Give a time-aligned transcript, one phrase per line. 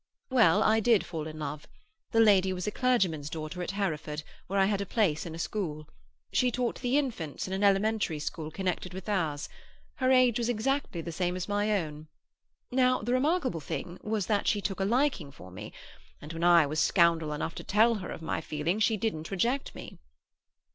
[0.31, 1.67] "Well, I did fall in love.
[2.09, 5.37] The lady was a clergyman's daughter at Hereford, where I had a place in a
[5.37, 5.87] school;
[6.33, 9.47] she taught the infants in an elementary school connected with ours;
[9.97, 12.07] her age was exactly the same as my own.
[12.71, 15.71] Now, the remarkable thing was that she took a liking for me,
[16.19, 19.75] and when I was scoundrel enough to tell her of my feeling, she didn't reject
[19.75, 19.99] me."